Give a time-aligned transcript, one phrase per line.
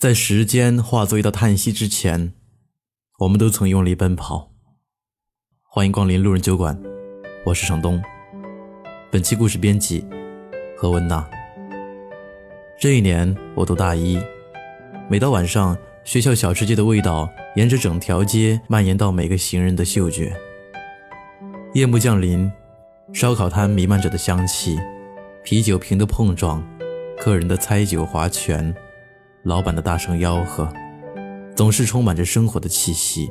[0.00, 2.32] 在时间化作一道叹息之前，
[3.18, 4.50] 我们都曾用力奔跑。
[5.62, 6.80] 欢迎光临路人酒馆，
[7.44, 8.02] 我是程东。
[9.10, 10.02] 本期故事编辑
[10.74, 11.28] 何文娜。
[12.80, 14.18] 这一年我读大一，
[15.10, 20.34] 每到晚上，学校小吃街的味道沿着整条街蔓延到每个行人的嗅觉。
[21.74, 22.50] 夜幕降临，
[23.12, 24.78] 烧烤摊弥漫着的香气，
[25.44, 26.66] 啤酒瓶的碰撞，
[27.18, 28.74] 客人的猜酒划拳。
[29.42, 30.70] 老板的大声吆喝，
[31.56, 33.30] 总是充满着生活的气息。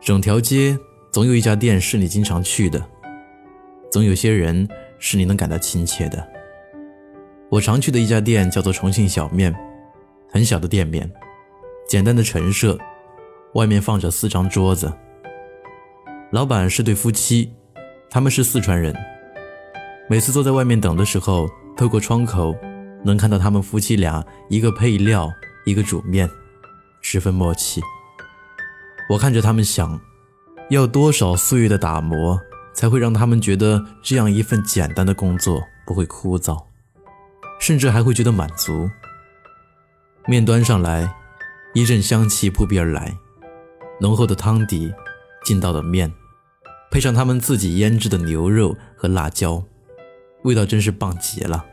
[0.00, 0.78] 整条街
[1.10, 2.80] 总有一家店是你经常去的，
[3.90, 6.24] 总有些人是你能感到亲切的。
[7.48, 9.52] 我常去的一家店叫做重庆小面，
[10.30, 11.10] 很小的店面，
[11.88, 12.78] 简单的陈设，
[13.54, 14.92] 外面放着四张桌子。
[16.30, 17.52] 老板是对夫妻，
[18.08, 18.94] 他们是四川人。
[20.08, 22.54] 每次坐在外面等的时候，透过窗口。
[23.04, 25.32] 能看到他们夫妻俩，一个配料，
[25.64, 26.28] 一个煮面，
[27.00, 27.80] 十分默契。
[29.08, 30.00] 我看着他们想，
[30.68, 32.40] 要多少岁月的打磨，
[32.72, 36.62] 才会让他们觉得这样一份简单的工作不会枯燥，
[37.58, 38.88] 甚至还会觉得满足。
[40.26, 41.12] 面端上来，
[41.74, 43.16] 一阵香气扑鼻而来，
[44.00, 44.92] 浓厚的汤底
[45.44, 46.12] 劲道的面，
[46.90, 49.64] 配上他们自己腌制的牛肉和辣椒，
[50.44, 51.64] 味道真是棒极了。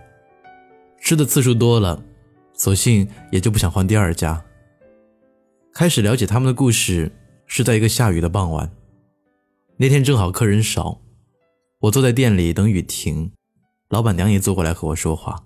[0.99, 2.03] 吃的次数多了，
[2.53, 4.43] 索性也就不想换第二家。
[5.73, 7.11] 开始了解他们的故事
[7.45, 8.71] 是在一个下雨的傍晚，
[9.77, 11.01] 那天正好客人少，
[11.81, 13.31] 我坐在店里等雨停，
[13.89, 15.45] 老板娘也坐过来和我说话，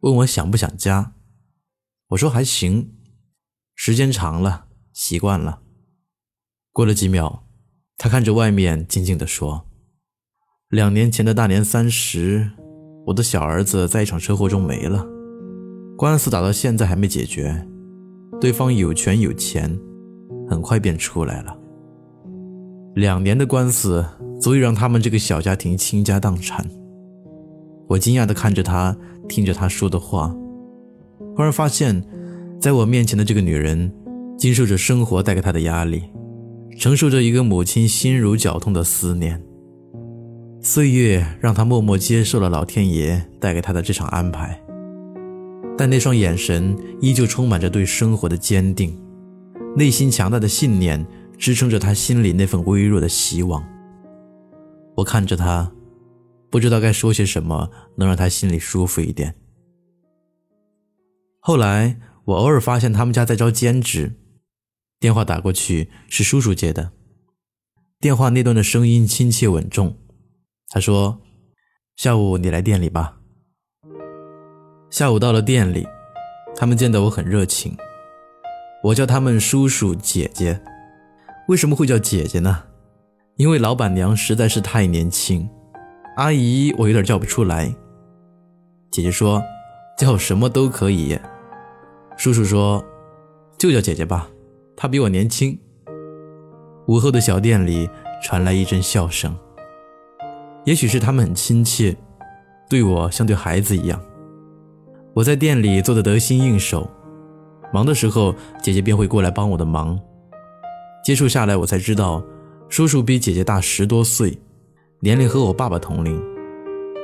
[0.00, 1.14] 问我想不想家。
[2.08, 2.94] 我说还行，
[3.74, 5.62] 时间长了习惯了。
[6.72, 7.48] 过了几秒，
[7.96, 9.68] 他看着外面静静地说
[10.68, 12.52] ：“两年前的大年三十。”
[13.08, 15.02] 我的小儿子在一场车祸中没了，
[15.96, 17.66] 官司打到现在还没解决，
[18.38, 19.78] 对方有权有钱，
[20.46, 21.56] 很快便出来了。
[22.96, 24.04] 两年的官司
[24.38, 26.68] 足以让他们这个小家庭倾家荡产。
[27.88, 28.94] 我惊讶地看着他，
[29.26, 30.28] 听着他说的话，
[31.34, 32.04] 忽然发现，
[32.60, 33.90] 在我面前的这个女人，
[34.36, 36.02] 经受着生活带给她的压力，
[36.78, 39.42] 承受着一个母亲心如绞痛的思念。
[40.60, 44.60] 岁月让他默默接受了老天爷带给他的这场安排，
[45.76, 49.00] 但那双眼神依旧充满着对生活的坚定，
[49.76, 51.06] 内心强大的信念
[51.38, 53.64] 支撑着他心里那份微弱的希望。
[54.96, 55.72] 我看着他，
[56.50, 59.36] 不知道该说些什么能让他心里舒服一点。
[61.38, 64.16] 后来我偶尔发现他们家在招兼职，
[64.98, 66.90] 电话打过去是叔叔接的，
[68.00, 69.96] 电话那端的声音亲切稳重。
[70.70, 71.18] 他说
[71.96, 73.16] ：“下午你来店里吧。”
[74.90, 75.86] 下午到了店里，
[76.54, 77.76] 他们见到我很热情。
[78.84, 80.60] 我叫他们叔叔姐姐。
[81.48, 82.64] 为什么会叫姐姐呢？
[83.36, 85.48] 因为老板娘实在是太年轻。
[86.16, 87.74] 阿姨，我有点叫不出来。
[88.90, 89.42] 姐姐说
[89.96, 91.18] ：“叫什么都可以。”
[92.18, 92.84] 叔叔说
[93.56, 94.28] ：“就叫姐姐吧，
[94.76, 95.58] 她比我年轻。”
[96.88, 97.88] 午后的小店里
[98.22, 99.34] 传来一阵笑声。
[100.64, 101.96] 也许是他们很亲切，
[102.68, 104.00] 对我像对孩子一样。
[105.14, 106.88] 我在店里做的得心应手，
[107.72, 109.98] 忙的时候姐姐便会过来帮我的忙。
[111.04, 112.22] 接触下来，我才知道
[112.68, 114.38] 叔叔比姐姐大十多岁，
[115.00, 116.22] 年龄和我爸爸同龄，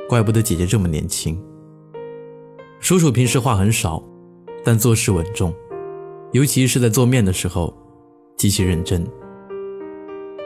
[0.07, 1.41] 怪不得姐姐这么年轻。
[2.79, 4.03] 叔叔平时话很少，
[4.63, 5.51] 但做事稳重，
[6.33, 7.75] 尤其是在做面的时候
[8.37, 9.03] 极其认真。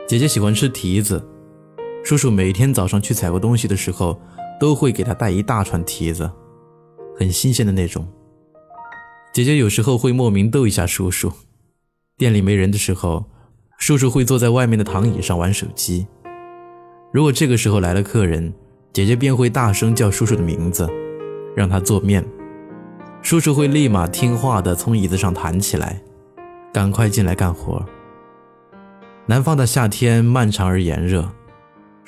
[0.08, 1.22] 姐姐喜欢吃提子。
[2.04, 4.20] 叔叔每天早上去采购东西的时候，
[4.60, 6.30] 都会给他带一大串提子，
[7.18, 8.08] 很新鲜的那种。
[9.32, 11.32] 姐姐有时候会莫名逗一下叔叔。
[12.18, 13.26] 店里没人的时候，
[13.78, 16.08] 叔叔会坐在外面的躺椅上玩手机。
[17.12, 18.52] 如果这个时候来了客人，
[18.92, 20.90] 姐姐便会大声叫叔叔的名字，
[21.56, 22.26] 让他做面。
[23.22, 26.02] 叔叔会立马听话的从椅子上弹起来，
[26.74, 27.86] 赶快进来干活。
[29.28, 31.30] 南方的夏天漫长而炎热。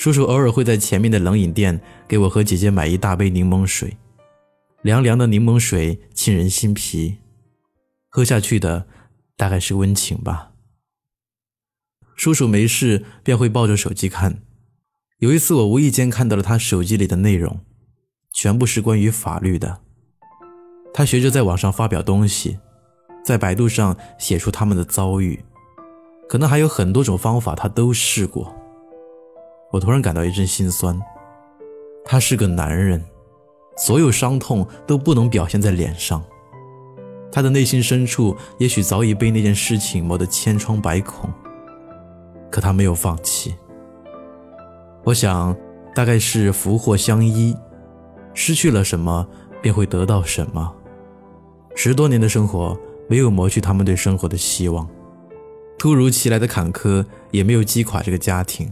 [0.01, 3.97] 叔叔偶尔会在前面的冷饮店给我和姐姐买一大杯柠檬水，
[4.81, 7.19] 凉凉的柠檬水沁人心脾，
[8.09, 8.87] 喝下去的
[9.37, 10.53] 大概是温情吧。
[12.15, 14.41] 叔叔没事便会抱着手机看，
[15.19, 17.59] 有一次我无意间看到了他手机里的内容，
[18.33, 19.81] 全部是关于法律的。
[20.95, 22.57] 他学着在网上发表东西，
[23.23, 25.45] 在百度上写出他们的遭遇，
[26.27, 28.57] 可能还有很多种方法他都试过。
[29.71, 31.01] 我突然感到一阵心酸。
[32.03, 33.03] 他是个男人，
[33.77, 36.21] 所有伤痛都不能表现在脸上，
[37.31, 41.29] 他的内心深处也许早已被那件事情磨得千疮百孔，
[42.49, 43.55] 可他没有放弃。
[45.03, 45.55] 我想，
[45.95, 47.55] 大概是福祸相依，
[48.33, 49.25] 失去了什么
[49.61, 50.75] 便会得到什么。
[51.75, 52.77] 十多年的生活
[53.07, 54.89] 没有磨去他们对生活的希望，
[55.77, 58.71] 突如其来的坎坷也没有击垮这个家庭，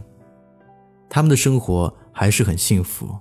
[1.10, 3.18] 他们的生活还是很幸福。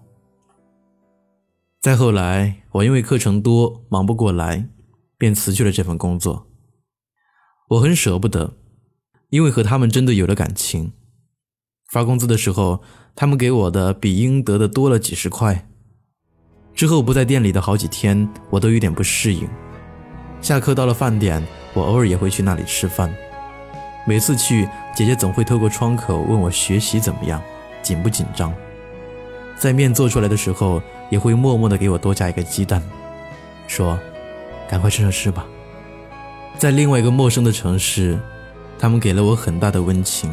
[1.81, 4.69] 再后来，我因为课程多，忙不过来。
[5.17, 6.47] 便辞去了这份工作。
[7.71, 8.53] 我很舍不得，
[9.31, 10.93] 因为和他们真的有了感情。
[11.91, 12.81] 发工资的时候，
[13.17, 15.67] 他们给我的比应得的多了几十块。
[16.73, 19.45] 之后不在店里的好几天，我都有点不适应。
[20.39, 23.13] 下课到了饭点，我偶尔也会去那里吃饭。
[24.07, 27.43] 每次去，姐姐总会透过窗口问我学习怎么样，
[27.81, 28.53] 紧不紧张。
[29.57, 32.81] 在面做出来的时候，也会默默的给我多加一个鸡蛋，
[33.67, 33.99] 说。
[34.69, 35.47] 赶快趁热吃吧。
[36.55, 38.19] 在另外一个陌生的城市，
[38.77, 40.31] 他们给了我很大的温情，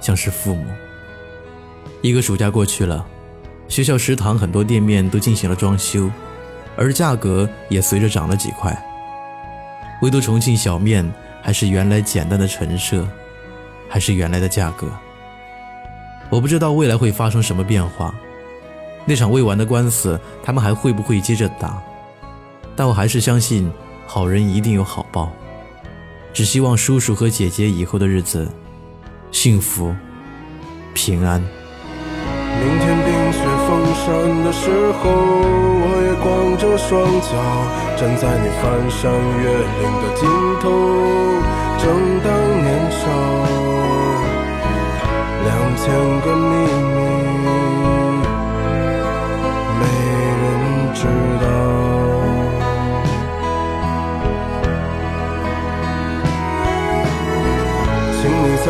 [0.00, 0.64] 像是父母。
[2.00, 3.06] 一个暑假过去了，
[3.68, 6.10] 学校食堂很多店面都进行了装修，
[6.74, 8.74] 而价格也随着涨了几块。
[10.00, 11.06] 唯独重庆小面
[11.42, 13.06] 还是原来简单的陈设，
[13.90, 14.88] 还是原来的价格。
[16.30, 18.14] 我不知道未来会发生什么变化，
[19.04, 21.82] 那场未完的官司，他们还会不会接着打？
[22.76, 23.70] 但我还是相信，
[24.06, 25.30] 好人一定有好报。
[26.32, 28.48] 只希望叔叔和姐姐以后的日子
[29.32, 29.92] 幸福
[30.94, 31.40] 平安。
[31.40, 35.10] 明天冰雪封山的时候，
[35.82, 37.32] 我也光着双脚
[37.96, 39.10] 站在你翻山
[39.42, 39.44] 越
[39.80, 40.28] 岭的尽
[40.60, 40.70] 头，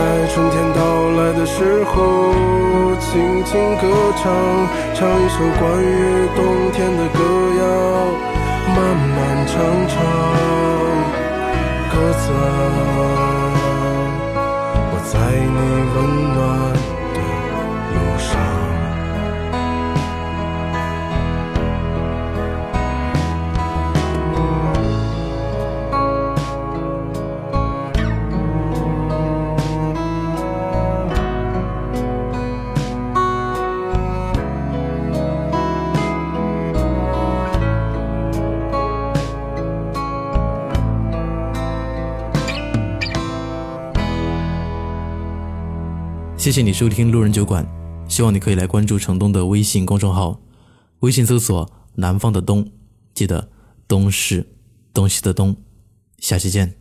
[0.00, 0.80] 在春天到
[1.10, 2.32] 来的时候，
[2.98, 3.84] 轻轻歌
[4.16, 4.32] 唱，
[4.94, 7.20] 唱一首关于冬天的歌
[7.60, 7.62] 谣，
[8.74, 9.52] 漫漫长
[9.88, 10.00] 长，
[11.92, 12.89] 鸽子啊，
[46.40, 47.66] 谢谢你收听路人酒馆，
[48.08, 50.40] 希望你可以来关注城东的微信公众号，
[51.00, 52.66] 微信搜索“南方的东”，
[53.12, 53.50] 记得
[53.86, 54.46] “东”是
[54.94, 55.54] 东西的“东”。
[56.16, 56.79] 下期见。